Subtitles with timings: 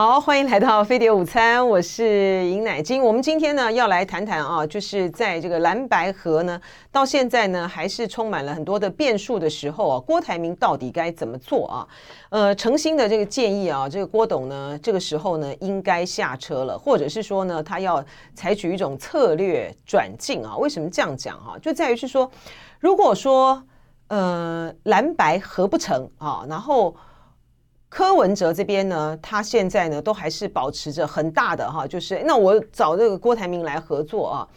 [0.00, 3.02] 好，欢迎来到飞碟午餐，我是尹乃菁。
[3.02, 6.60] 我们今天呢要来谈谈啊，就是在这个蓝白合呢，
[6.92, 11.88] 到现在呢还是充满了很多的变数的时候啊，郭台铭到底该怎么做啊？
[12.30, 18.00] 呃，诚心的这个建议啊，这个郭董呢，这个时候呢应该下车了，或者是说呢，他要
[18.36, 20.56] 采取一种策略转进啊。
[20.58, 21.58] 为什么这样讲哈、啊？
[21.58, 22.30] 就在于是说，
[22.78, 23.60] 如果说
[24.06, 26.94] 呃蓝白合不成啊，然后。
[27.88, 34.48] 柯文哲这边呢，他现在呢都还是保持着很大的哈，就是那我找这个郭台铭来合作啊。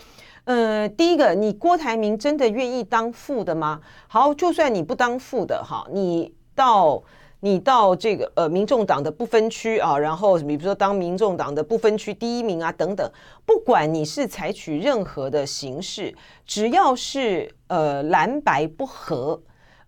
[0.43, 3.79] 呃，第一个，你郭台铭真的愿意当副的吗？
[4.07, 7.01] 好，就算你不当副的哈，你到
[7.41, 13.09] 你到这个呃民众党的不分区啊，然后比如说当民众党的不分区第一名啊等等，
[13.45, 16.13] 不管你是采取任何的形式，
[16.45, 19.41] 只要是呃蓝白不合，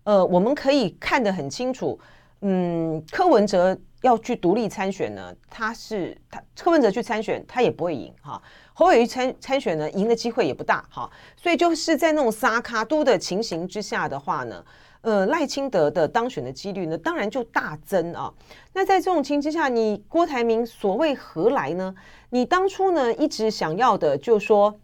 [0.04, 1.98] 呃，我们可以看得很清楚。
[2.46, 8.40] 嗯，柯文哲要去独立参选呢，他是他柯文哲去参选，他也不会赢哈。
[8.74, 11.10] 侯友宜参参选呢，赢的机会也不大哈。
[11.36, 14.62] 所以就是在那种撒卡都的情形之下的话呢，
[15.00, 18.30] 呃，赖清德的当选的几率呢，当然就大增啊。
[18.74, 21.94] 那在这种情况之下，你郭台铭所谓何来呢？
[22.28, 24.78] 你当初呢一直想要的，就说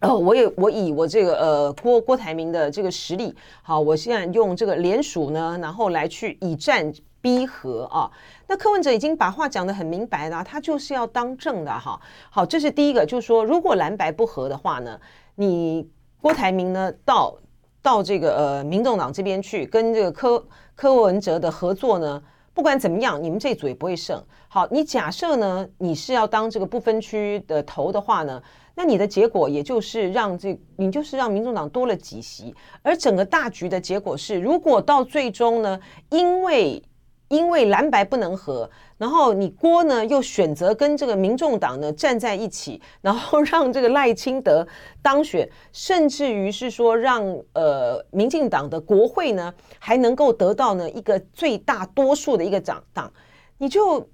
[0.00, 8.08] 哦，我也我以我这个呃郭郭台铭的这个实力，好，我现在用这个联署呢，然后来去以战逼和啊。
[8.46, 12.00] 那柯文哲已经把话讲得很明白了，他就是要当政的哈。
[12.30, 15.00] 好，这是第一个，就是说如果蓝白不合的话呢，
[15.34, 15.88] 你
[16.20, 17.36] 郭台铭呢到
[17.82, 22.22] 到这个呃民众党这边去跟这个柯柯文哲的合作呢，
[22.58, 24.20] 不管怎么样，你们这组也不会胜。
[24.48, 28.42] 好，你假设呢你是要当这个不分区的头的话呢？
[28.74, 35.78] 那你的结果也就是让这，你就是让民众党多了几席，而整个大局的结果是，如果到最终呢，
[36.10, 36.82] 因为
[37.28, 44.66] 因为蓝白不能合，然后你郭呢又选择跟这个民众党呢站在一起，然后让这个赖清德
[45.00, 53.12] 当选，甚至于是说让呃民进党的国会呢还能够得到呢一个最大多数的一个掌党，
[53.58, 54.08] 你就。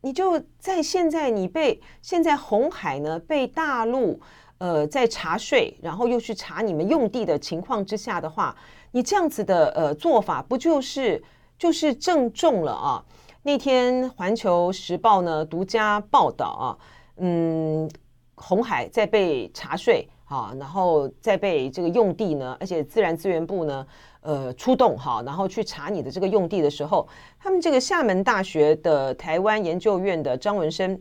[0.00, 4.18] 你就在现在，你被现在红海呢被大陆
[4.58, 8.54] 呃在查税，然后又去查你们用地的情况之下的话，
[8.92, 11.20] 你这样子的呃做法不就是
[11.58, 13.04] 就是正中了啊？
[13.42, 16.78] 那天《环球时报》呢独家报道啊，
[17.16, 17.90] 嗯，
[18.34, 23.86] 鸿海在被查税啊，然后在被这个用地呢，而且自然资源部呢。
[24.20, 27.08] 呃，出动哈，然后去查你的这个用地的时候，
[27.38, 31.00] 他们这个厦门大学的台湾研究院的张文生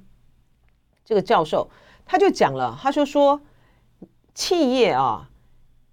[1.03, 1.67] 这个教授，
[2.05, 3.41] 他就讲了，他就说，
[4.35, 5.27] 企业啊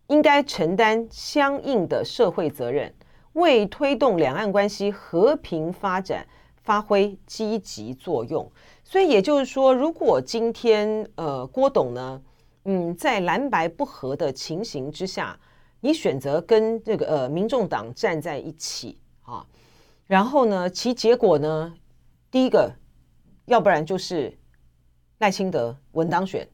[0.09, 2.95] 应该承担相应的社会责任，
[3.35, 6.27] 为推动两岸关系和平发展
[6.65, 8.51] 发挥积极作用。
[8.83, 12.21] 所以也就是说，如果今天呃郭董呢，
[12.65, 15.39] 嗯，在蓝白不合的情形之下。
[15.81, 19.45] 你选择跟这个呃民众党站在一起啊，
[20.07, 21.75] 然后呢，其结果呢，
[22.31, 22.73] 第一个，
[23.45, 24.35] 要不然就是
[25.19, 26.49] 赖清德稳当选，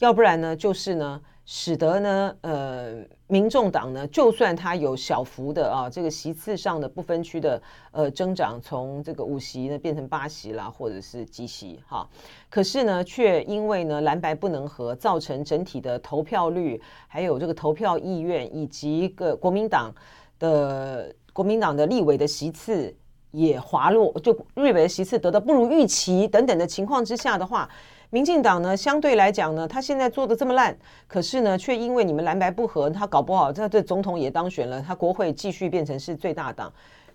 [0.00, 1.22] 要不然呢，就是呢。
[1.44, 7.60] 使得呢，呃，民众党呢，就算他有小幅的啊，这个席次上的不分区的
[7.90, 12.08] 呃增长，从这个五席呢变成八席啦，或者是几席哈，
[12.48, 19.92] 可是呢，却因为呢蓝白不能合，造成整体的投票率，还有这个投票意愿，以及个国民党
[20.38, 22.94] 的国民党的立委的席次
[23.32, 27.68] 也滑落，就立委的席次得到不如预期等等的情况之下的话。
[28.12, 30.76] 民进党呢，相对来讲呢，他现在做的这么烂，
[31.08, 36.70] 可是呢，却因为你们蓝白不合，他搞不好他这总统也当选了，他国会继续变成是最大党，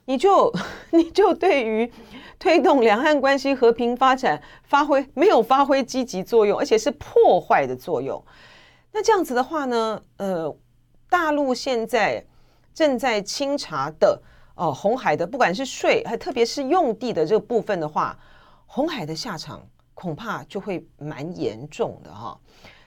[0.05, 0.51] 你就
[0.89, 1.91] 你就对于
[2.39, 8.19] 推动两岸关系和平发展发挥没有发挥积极作用，而且是破坏的作用。
[8.91, 10.51] 那这样子的话呢，呃，
[11.11, 12.25] 大陆现在
[12.73, 14.19] 正在清查的
[14.55, 18.17] 哦，红海的不管是税，还特别是用地的这个部分的话，
[18.65, 19.61] 红海的下场。
[19.99, 22.39] 恐怕就会蛮严重的哈，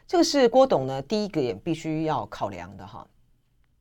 [0.07, 3.05] 这个是郭董呢第一个也必须要考量的哈。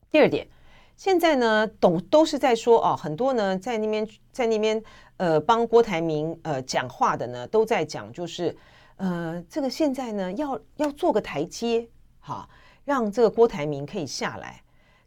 [0.09, 0.47] 第二点，
[0.95, 4.81] 现在呢董都是在说哦，很多呢在那边在那边
[5.17, 8.57] 呃帮郭台铭呃讲话的呢都在讲，就是
[8.95, 11.87] 呃这个现在呢要要做个台阶
[12.19, 12.49] 哈，
[12.83, 14.59] 让这个郭台铭可以下来。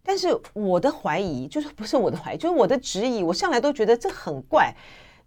[0.04, 4.72] 但是我的怀疑就是不是我的怀疑，就是我的质疑，我向来都觉得这很怪，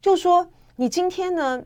[0.02, 1.62] 就说你今天呢。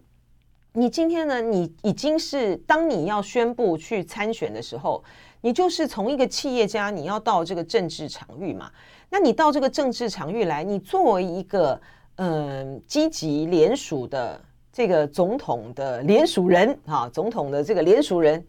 [0.73, 1.41] 你今天呢？
[1.41, 5.03] 你已经是当你要宣布去参选的时候，
[5.41, 8.69] 你就是从一个企业家，你要到这个政治场域嘛。
[9.09, 11.79] 那你到这个政治场域来，你作为一个
[12.17, 14.39] 嗯积极联署的
[14.71, 18.45] 这个总统的联署人啊，总统的这个联署人，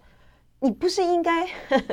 [0.58, 1.48] 你不是应该，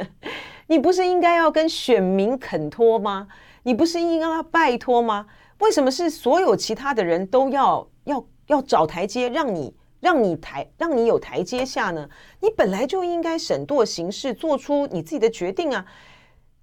[0.67, 3.29] 你不是应该要跟选民恳托吗？
[3.63, 5.25] 你不是应该要拜托吗？
[5.59, 12.07] 为什么是所有其他的人都要要要找台阶让你让你台让你有台阶下呢？
[12.39, 15.85] 你本来就应该审惰行事，做出你自己的决定啊！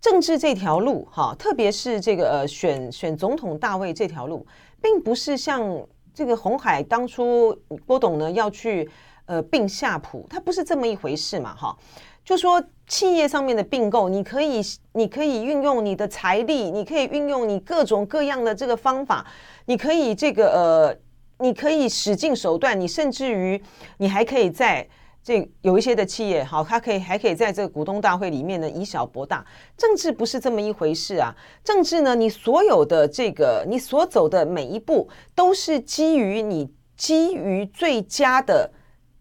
[0.01, 4.47] 政治这条路，哈，特别是这个呃选选总统大位这条路，
[4.83, 5.65] 并不是像
[6.13, 8.89] 这个红海当初郭董呢要去
[9.27, 11.77] 呃并夏普，它不是这么一回事嘛，哈。
[12.23, 19.27] 就说企业上面的并购，你可以你可以运用你的财力，你可以运用你各种各样的这个方法，
[19.67, 20.97] 你可以这个呃，
[21.39, 23.63] 你可以使尽手段，你甚至于
[23.99, 24.87] 你还可以在。
[25.27, 29.43] 这有一些的企业，好，它可以还可以在这个股东大会里面呢，以小博大。
[29.75, 31.35] 政治不是这么一回事啊！
[31.65, 38.71] 政治呢，你所有的这个，你所走的每一步，都是基于你基于最佳的、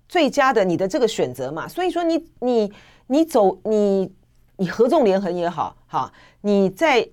[0.09, 1.69] 最佳的你的这个选择嘛。
[1.69, 2.73] 所以说你，你你
[3.07, 4.11] 你走你
[4.57, 6.11] 你合纵连横也好，哈，
[6.41, 7.07] 你在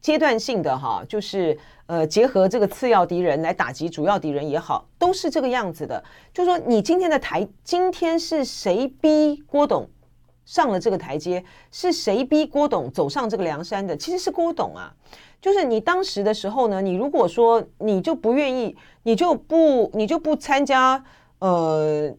[0.00, 1.58] 阶段性的哈，就是。
[1.90, 6.00] 呃，结合这个次要敌人来打击主要敌人也好，都是这个样子的。
[6.32, 9.90] 就说，你今天的台，今天是谁逼郭董
[10.44, 11.44] 上了这个台阶？
[11.72, 13.96] 是谁逼郭董走上这个梁山的？
[13.96, 14.94] 其实是郭董啊。
[15.40, 21.04] 就是你当时的时候呢，你如果说你就不愿意，你就不你就不参加
[21.40, 22.14] 呃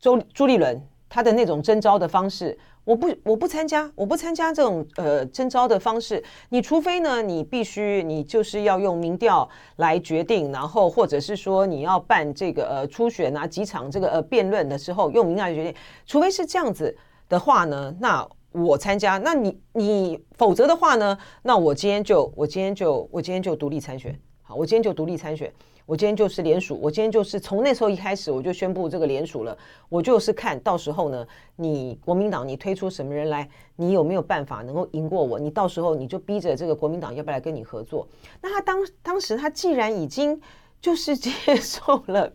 [0.00, 2.58] 周朱立伦他的那种征召的方式。
[2.84, 6.22] 我不，我不参加，我不参加这种呃征召的方式。
[6.48, 15.74] 你除非呢，你必须你就是要用民调来决定，然后或者是说你要办这个呃初选啊几场这个呃辩论的时候用民调来决定。
[16.06, 16.96] 除非是这样子
[17.28, 19.16] 的话呢，那我参加。
[19.18, 24.18] 那你你否则的话呢，那我今天就我今天就我今天就独立参选。
[24.54, 25.52] 我今天就独立参选。
[25.84, 29.56] 我今天就是联署，我今天就是从那时候一开始我就宣布这个联署了。
[29.88, 31.26] 我就是看到时候呢，
[31.56, 35.40] 你国民党你推出什么人来，你有没有办法能够赢过我？
[35.40, 38.06] 你到时候你就逼着这个国民党要不要来跟你合作？
[38.40, 40.40] 那他当当时他既然已经
[40.80, 42.32] 就是接受了。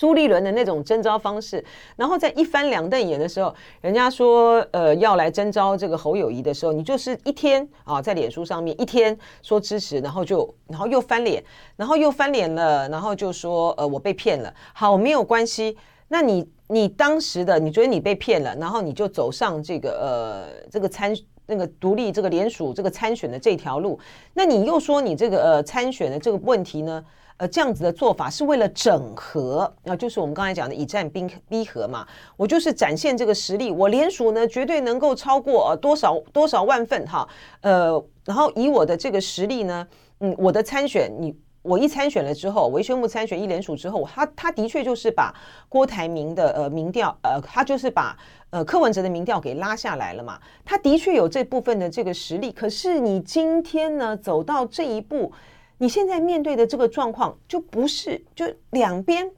[0.00, 1.62] 朱立伦的那种征召方式，
[1.94, 11.44] 然后在一翻两瞪眼的时候，人家说呃要来征召这个侯友宜的时候，你就是一天啊在脸书上面一天说支持，然后就然后又翻脸，
[11.76, 14.50] 然后又翻脸了，然后就说呃我被骗了。
[14.72, 15.76] 好，没有关系，
[16.08, 21.14] 那你你当时的你觉得你被骗了，然后你就走上这个呃这个参
[21.44, 24.00] 那个独立这个联署这个参选的这条路，
[24.32, 27.04] 那你又说你这个呃参选的这个问题呢？
[27.40, 32.06] 呃，这样子的做法是为了整合，啊，就是我们刚才讲的以战逼逼和嘛。
[32.36, 37.26] 我就是展现这个实力，我连署呢绝对能够超过呃多少多少万份哈，
[37.62, 39.88] 呃，然后以我的这个实力呢，
[40.18, 45.34] 嗯，我的参选，你我一参选了之后，我一宣布参选一连署之后，他他的确就是把
[45.66, 48.14] 郭台铭的呃民调，呃，他就是把
[48.50, 50.38] 呃柯文哲的民调给拉下来了嘛。
[50.62, 55.32] 他的确有这部分的这个实力，可是你今天呢走到这一步。
[55.82, 59.30] 你现在面对的这个状况，就不是就两边，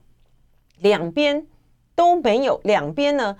[0.80, 1.46] 两边
[1.94, 3.36] 都没有，两边呢，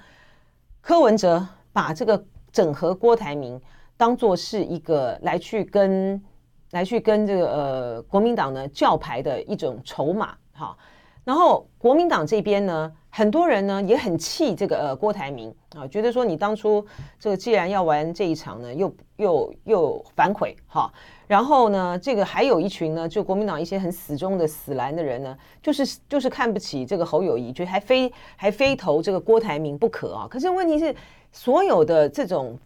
[0.81, 3.61] 柯文哲把这个整合郭台铭
[3.97, 6.23] 当做是一个来去跟
[6.71, 10.79] 来去跟这个呃国民党呢叫牌的一种筹码，哈，
[11.25, 16.85] 然后国民党这边呢，很多人呢也很气这个呃郭台铭啊，觉得说你当初
[17.21, 20.93] 这个既然要玩这一场呢，又又又反悔，哈。
[21.29, 30.27] 然后呢，这个还有一群呢，就国民党一些很死忠的死蓝的人呢，就是就是看不起这个侯友宜，就还非还非投这个郭台铭不可啊。
[30.29, 30.95] 可是问题是，
[31.31, 32.59] 所有的这种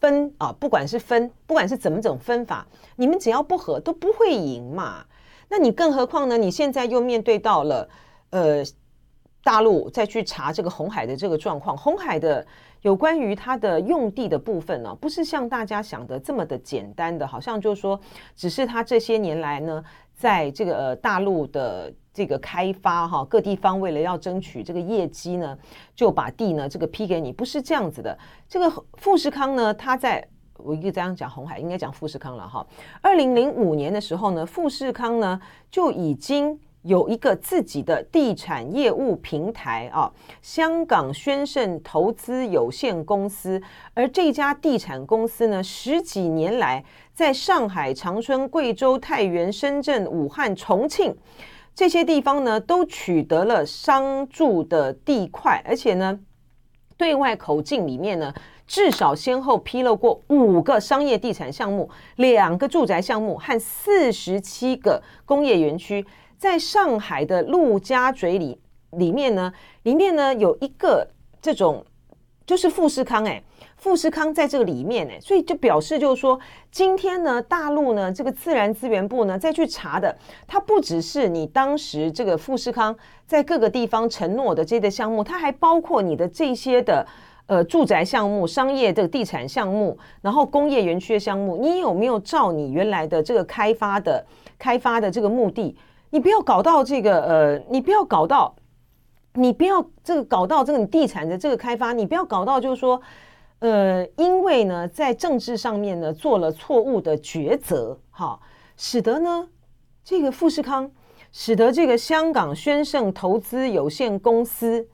[0.00, 5.04] 分啊，不管是分，不管是怎么种分法，你们只要不合，都不会赢嘛。
[5.52, 6.38] 那你更何况呢？
[6.38, 7.86] 你现在又面对到了
[8.30, 8.64] 呃
[9.44, 12.46] 大陆再去查这个红海的这个状况，红海的。
[12.80, 18.00] 有关于它的用地的部分呢，不是像大家想的这么的简单的，好像就是说，
[18.34, 19.84] 只是它这些年来呢，
[20.16, 25.56] 在这个呃大陆的这个开发哈，各地方为了要争取这个业绩呢，
[25.94, 28.18] 就把地呢这个批给你，不是这样子的。
[28.48, 30.26] 这个富士康呢，它在
[30.64, 32.66] 我一个这样讲红海，应该讲富士康了哈。
[33.00, 35.40] 二零零五年的时候呢，富士康呢
[35.70, 36.58] 就已经。
[36.84, 43.62] 有一个自己的地产业务平台啊，香港轩盛投资有限公司。
[43.94, 51.16] 而这家地产公司呢，十几年来在上海、长春、贵州、太原、深圳、武汉、重庆
[51.72, 56.18] 这些地方呢，都取得了商住的地块，而且呢，
[56.96, 58.34] 对外口径里面呢，
[58.72, 66.06] 至少先后披露过五个商业地产项目、两个住宅项目和四十七个工业园区。
[66.38, 68.58] 在上海的陆家嘴里
[68.92, 69.52] 里面呢，
[69.82, 71.06] 里面呢有一个
[71.42, 71.84] 这种
[72.46, 73.42] 就是富士康哎。
[73.76, 87.06] 富士康在这个里面呢，所以就表示就是说，今天呢，大陆呢这个自然资源部呢再去查的，它不只是你当时这个富士康在各个地方承诺的这些项目，它还包括你的这些的
[87.46, 94.24] 呃住宅项目、商业的地产项目，然后工业园区的项目，你有没有照你原来的这个开发的
[94.58, 95.76] 开发的这个目的？
[96.10, 98.54] 你不要搞到这个呃，你不要搞到，
[99.34, 103.00] 你不要这个搞到这个你地产的这个开发，你不要搞到就是说。
[103.64, 108.36] 呃，因为呢，在政治上面呢做了错误的抉择，哈，
[108.76, 109.48] 使得呢
[110.02, 110.90] 这个富士康，
[111.30, 114.84] 使得这个香港轩盛投资有限公司，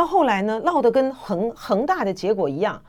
[0.00, 2.82] 到后来呢闹得跟恒恒大的结果一样，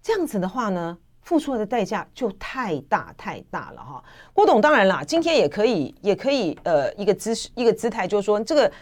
[0.00, 4.04] 这样子的话呢，付出的代价就太大太大了哈。
[4.32, 8.72] 郭董当然啦，今天也可以也可以呃一个姿势一个姿态，就是说这个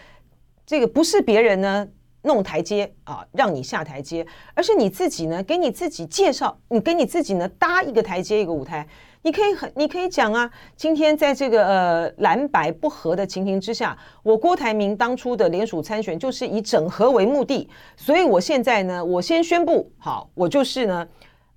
[0.67, 1.89] 这个不是别人呢。
[2.25, 4.25] 弄台阶啊，让你下台阶，
[4.55, 8.87] 而是你自己呢，给你自己介绍，你给你自己呢搭一个台阶，一个舞台。
[9.23, 21.09] 你可以很，你可以讲啊，今天在这个呃蓝白不合的情形之下，我郭台铭当初的联署参选就是以整合为目的，所以我现在呢，我先宣布，好，我就是呢，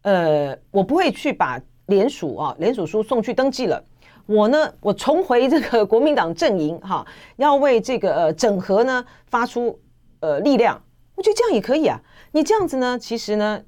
[0.03, 3.83] 呃，我不会去把联署啊联署书送去登记了，
[4.25, 7.05] 我呢，我重回这个国民党阵营哈，
[7.37, 9.79] 要为这个呃整合呢发出。
[10.21, 10.81] 呃，力量，
[11.13, 12.01] 我觉得这样也可以啊。
[12.31, 13.61] 你这样子呢，其实呢，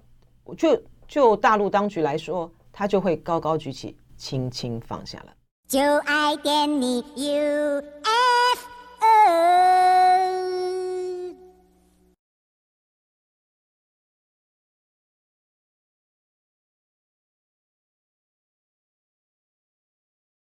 [0.58, 5.34] 就就大陆当局来说，他就会高高举起，轻轻放下了。
[5.68, 7.82] 就爱点你 UFO